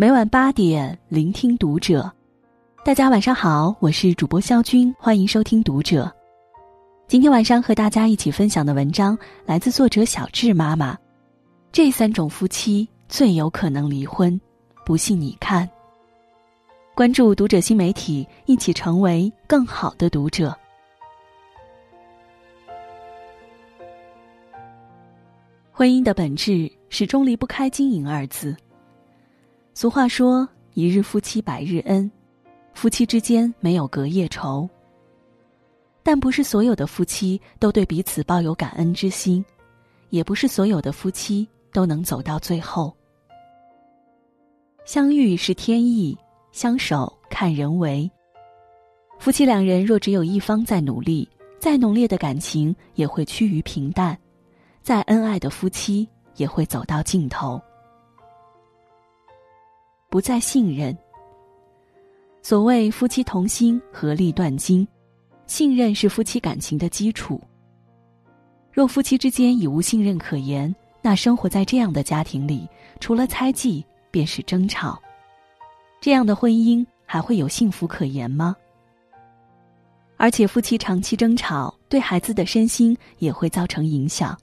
[0.00, 2.08] 每晚八点，聆听读者。
[2.84, 6.08] 大家晚上好，我是主播肖军，欢迎收听读者。
[7.08, 10.96] 今天晚上和大家一起分享的文章来自作者小智妈妈。
[11.72, 14.40] 这三种夫妻最有可能离婚，
[14.86, 15.68] 不信你看。
[16.94, 20.56] 关注读者新媒体，一起成为更好的读者。
[25.72, 28.54] 婚姻的本质始终离不开经营二字。
[29.80, 32.10] 俗话说：“一日夫妻百日恩”，
[32.74, 34.68] 夫妻之间没有隔夜仇。
[36.02, 39.44] 但不是所有的夫妻都对彼此抱有感恩之心，
[40.10, 42.92] 也不是所有的夫妻都能走到最后。
[44.84, 46.18] 相遇是天意，
[46.50, 48.10] 相守看人为。
[49.20, 51.28] 夫妻两人若只有一方在努力，
[51.60, 54.16] 再浓烈的感情也会趋于平淡；
[54.82, 57.62] 再恩爱的夫妻也会走到尽头。
[60.08, 60.96] 不再信任。
[62.42, 64.86] 所谓夫妻同心，合力断金。
[65.46, 67.40] 信任是夫妻感情的基础。
[68.70, 72.68] 若夫妻之间已无信任可言，那生活在这样的家庭里，
[73.00, 75.00] 除了猜忌便是争吵。
[76.00, 78.54] 这样的婚姻还会有幸福可言吗？
[80.18, 84.38] 而且夫妻长期争吵，对孩子的身心也会造成影响。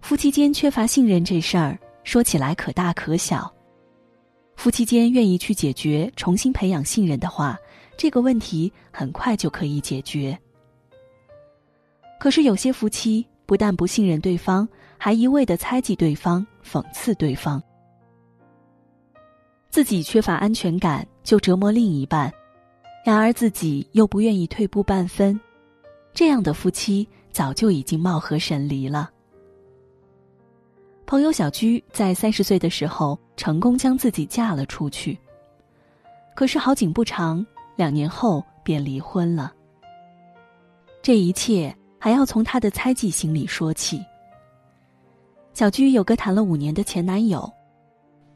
[0.00, 3.52] 夫妻间缺乏信任这事儿，说起来可大可小。
[4.62, 7.58] 夫妻间愿意去解决，重新培养信任的话。
[7.96, 10.38] 这个问题很快就可以解决。
[12.20, 17.60] 可是有些夫妻不但不信任对方，还一味的猜忌对方、讽刺对方，
[19.68, 22.32] 自己缺乏安全感就折磨另一半，
[23.04, 25.40] 然而自己又不愿意退步半分，
[26.14, 29.10] 这样的夫妻早就已经貌合神离了。
[31.12, 35.18] 朋友小居在三十岁的时候成功将自己嫁了出去，
[36.34, 37.46] 可是好景不长。
[37.76, 39.52] 两年后便离婚了。
[41.02, 44.02] 这一切还要从他的猜忌心理说起。
[45.52, 47.46] 小居有个谈了五年的前男友，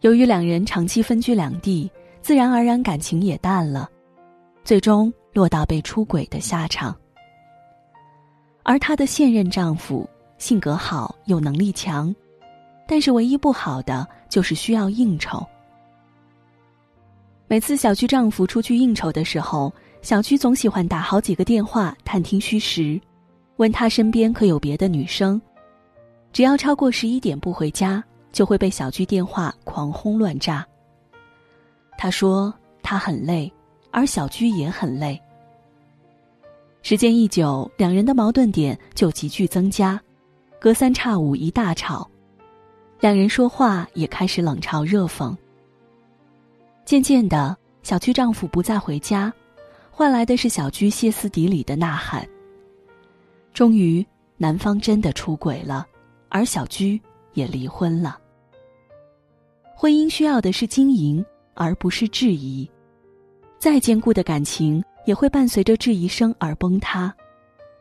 [0.03, 1.91] 由于两人长期分居两地，
[2.21, 3.89] 自然而然感情也淡了，
[4.65, 6.95] 最终落到被出轨的下场。
[8.65, 10.06] 而她的现任丈夫
[10.37, 12.15] 性格好又能力强，
[12.87, 15.45] 但是唯一不好的就是需要应酬。
[17.49, 23.01] 每次小居丈夫出去应酬的时候，小居总喜欢打好几个电话探听虚实，
[23.57, 25.41] 问他身边可有别的女生。
[26.33, 28.03] 只要超过十一点不回家，
[28.33, 30.67] 就会被小居电话狂轰乱炸。
[31.97, 33.51] 他说他很累，
[33.91, 35.21] 而小居也很累。
[36.83, 40.01] 时间一久，两人的矛盾点就急剧增加，
[40.61, 42.09] 隔三差五一大吵，
[42.99, 45.37] 两人说话也开始冷嘲热讽。
[46.84, 49.33] 渐渐的，小居丈夫不再回家，
[49.91, 52.27] 换来的是小居歇斯底里的呐喊。
[53.53, 54.06] 终于，
[54.37, 55.87] 男方真的出轨了，
[56.29, 57.01] 而小居
[57.35, 58.19] 也离婚了。
[59.75, 61.25] 婚姻需要的是经营，
[61.55, 62.69] 而不是质疑。
[63.59, 67.11] 再坚固的感情，也会伴随着质疑声而崩塌；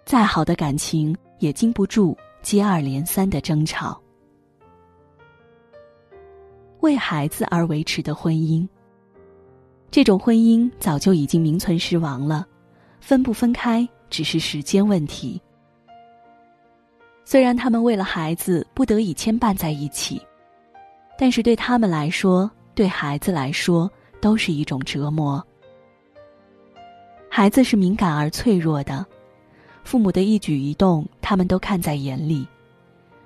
[0.05, 4.01] 再好的感情，也经不住接二连三的争吵。
[6.85, 8.67] 为孩子而维持的婚姻。
[9.89, 12.45] 这种婚姻早就已经名存实亡了，
[12.99, 15.41] 分不分开只是时间问题。
[17.23, 20.21] 虽然他们为了孩子不得已牵绊在一起，
[21.17, 23.89] 但是对他们来说，对孩子来说
[24.21, 25.43] 都是一种折磨。
[27.27, 29.03] 孩子是敏感而脆弱的，
[29.83, 32.47] 父母的一举一动他们都看在眼里，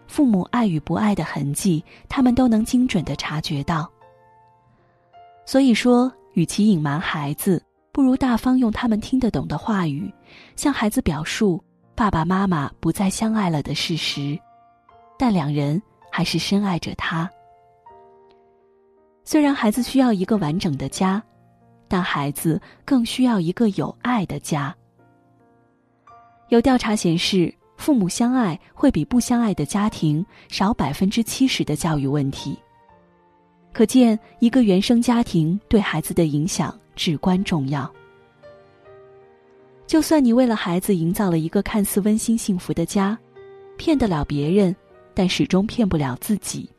[0.10, 3.90] 父母爱与不爱的痕迹他们都能精准的察觉到。
[5.46, 6.12] 所以说。
[6.34, 7.62] 与其隐瞒孩子，
[7.92, 10.14] 不如大方用他们听得懂的话语，
[10.56, 11.62] 向孩子表述
[11.96, 14.40] 爸爸妈妈不再相爱了的事实，
[15.18, 15.82] 但两人
[16.12, 17.30] 还是深爱着他。
[19.26, 21.22] 虽然孩子需要一个完整的家，
[21.90, 24.74] 但孩子更需要一个有爱的家。
[26.50, 32.60] 有调查显示，父母相爱会比不相爱的家庭少百分之七十的教育问题。
[33.72, 37.90] 可见，一个原生家庭对孩子的影响至关重要。
[39.88, 43.18] 就算你为了孩子营造了一个看似温馨幸福的家，
[43.78, 44.76] 骗得了别人，
[45.14, 46.70] 但始终骗不了自己。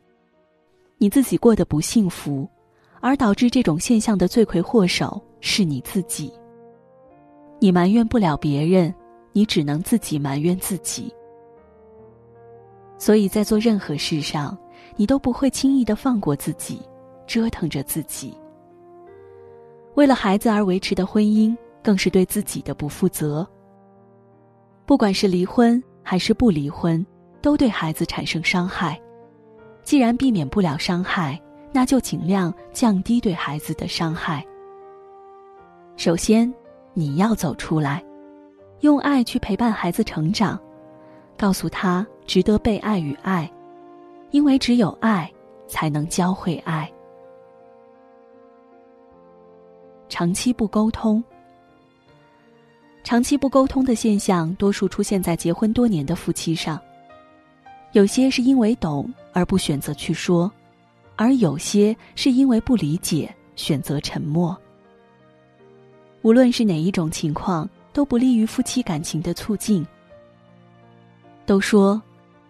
[0.99, 2.47] 你自己过得不幸福，
[2.99, 6.31] 而导致这种现象的罪魁祸首是你自己。
[7.59, 8.93] 你埋怨不了别人，
[9.33, 11.13] 你只能自己埋怨自己。
[12.97, 14.57] 所以在做任何事上。
[14.97, 16.81] 你都不会轻易的放过自己，
[17.25, 18.37] 折腾着自己。
[19.95, 23.47] 为了孩子而维持的婚姻，更是对自己的不负责。
[24.85, 27.03] 不管是离婚还是不离婚，
[27.41, 28.99] 都对孩子产生伤害。
[29.83, 31.41] 既然避免不了伤害，
[31.71, 34.45] 那就尽量降低对孩子的伤害。
[35.95, 36.53] 首先，
[36.93, 38.03] 你要走出来，
[38.81, 40.59] 用爱去陪伴孩子成长，
[41.37, 43.49] 告诉他值得被爱与爱，
[44.31, 45.31] 因为只有爱
[45.67, 46.91] 才能教会爱。
[50.09, 51.23] 长期不沟通，
[53.03, 56.79] 长期不沟通的现象，多数出现在结婚多年的夫妻上。
[57.91, 60.51] 有些是因为懂而不选择去说，
[61.15, 64.57] 而有些是因为不理解选择沉默。
[66.23, 69.85] 无论是哪一种情况，都不利于夫妻感情的促进。
[71.45, 72.01] 都说，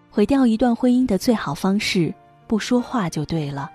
[0.09, 2.13] 毁掉一段婚姻的最好方式，
[2.47, 3.71] 不说话就对了。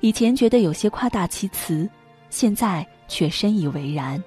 [0.00, 1.88] 以前觉得有些夸大其词。
[2.30, 4.22] 现在却深以为然。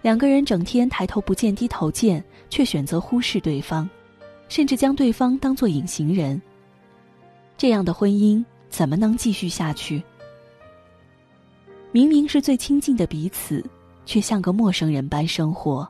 [0.00, 3.86] 两个人整天抬头不见低头见，却选择忽视对方，
[4.48, 6.40] 甚至将对方当作隐形人。
[7.58, 10.02] 这样的婚姻怎么能继续下去？
[11.92, 13.62] 明明是最亲近的彼此，
[14.04, 15.88] 却像个陌生人般生活。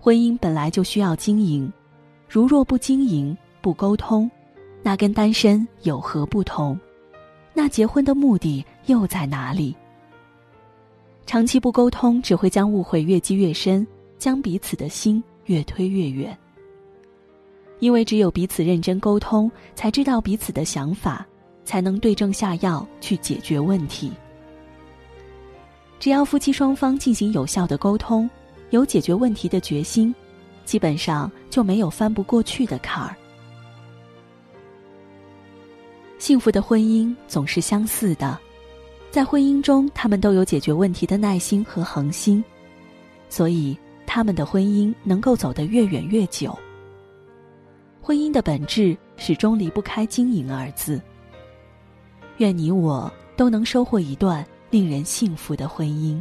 [0.00, 1.72] 婚姻本来就需要经营，
[2.28, 4.30] 如若不经营、不沟通，
[4.82, 6.78] 那跟单身有何不同？
[7.52, 9.74] 那结婚的目的又在哪里？
[11.24, 13.84] 长期不沟通，只会将误会越积越深，
[14.16, 16.36] 将彼此的心越推越远。
[17.80, 21.26] 因为只有彼此认真沟通，才知道彼此的想法，
[21.64, 24.12] 才能对症下药去解决问题。
[25.98, 28.28] 只要夫妻双方进行有效的沟通，
[28.70, 30.14] 有解决问题的决心，
[30.64, 33.16] 基本上就没有翻不过去的坎儿。
[36.18, 38.38] 幸福的婚姻总是相似的，
[39.10, 42.42] 在婚姻中，他们都有解决问题的耐心和恒心，
[43.28, 43.76] 所以
[44.06, 46.56] 他们的婚姻能够走得越远越久。
[48.00, 51.00] 婚姻的本质始终离不开“经营”二字。
[52.38, 56.20] 愿你我都能收获一段令人幸福的婚姻。